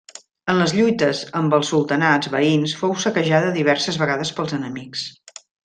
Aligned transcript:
En 0.53 0.59
les 0.61 0.71
lluites 0.77 1.19
amb 1.41 1.57
els 1.57 1.69
sultanats 1.73 2.31
veïns 2.37 2.75
fou 2.81 2.97
saquejada 3.05 3.55
diverses 3.61 4.03
vegades 4.07 4.35
pels 4.41 4.59
enemics. 4.63 5.07